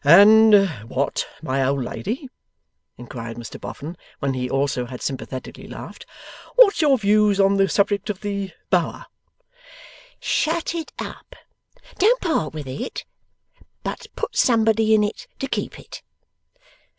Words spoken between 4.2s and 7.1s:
he also had sympathetically laughed: 'what's your